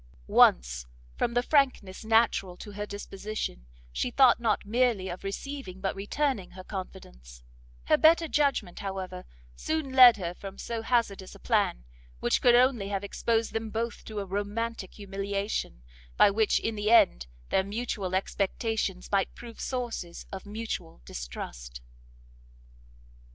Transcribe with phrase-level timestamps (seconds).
[0.25, 5.95] Once, from the frankness natural to her disposition, she thought not merely of receiving but
[5.95, 7.43] returning her confidence;
[7.83, 9.25] her better judgment, however,
[9.55, 11.85] soon led her from so hazardous a plan,
[12.19, 15.83] which could only have exposed them both to a romantic humiliation,
[16.17, 21.79] by which, in the end, their mutual expectations might prove sources of mutual distrust.